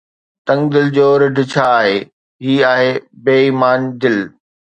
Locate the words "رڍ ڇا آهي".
1.21-1.97